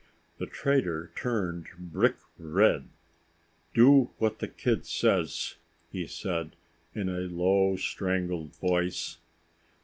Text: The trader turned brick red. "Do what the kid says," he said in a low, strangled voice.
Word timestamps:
The 0.39 0.47
trader 0.47 1.11
turned 1.15 1.67
brick 1.77 2.15
red. 2.39 2.89
"Do 3.75 4.09
what 4.17 4.39
the 4.39 4.47
kid 4.47 4.87
says," 4.87 5.57
he 5.91 6.07
said 6.07 6.55
in 6.95 7.07
a 7.07 7.19
low, 7.29 7.75
strangled 7.75 8.55
voice. 8.55 9.17